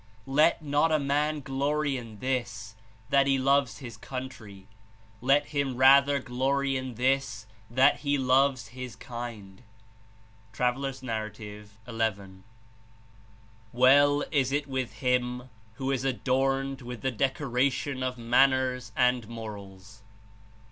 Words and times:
"Let 0.25 0.63
not 0.63 0.91
a 0.91 0.97
man 0.97 1.41
glory 1.41 1.95
in 1.95 2.17
this, 2.17 2.75
that 3.11 3.27
he 3.27 3.37
loves 3.37 3.77
his 3.77 3.97
country; 3.97 4.65
let 5.21 5.49
him 5.49 5.77
rather 5.77 6.17
glory 6.17 6.75
in 6.75 6.95
this, 6.95 7.45
that 7.69 7.97
he 7.99 8.17
loves 8.17 8.69
his 8.69 8.95
kind." 8.95 9.61
(T. 10.53 10.63
N. 10.63 11.33
xi) 11.35 11.63
"Well 13.73 14.23
is 14.31 14.51
it 14.51 14.65
with 14.65 14.93
him 14.93 15.49
who 15.75 15.91
is 15.91 16.03
adorned 16.03 16.81
with 16.81 17.01
the 17.03 17.11
decor 17.11 17.59
ation 17.59 18.01
of 18.01 18.17
manners 18.17 18.91
and 18.95 19.27
morals." 19.27 20.01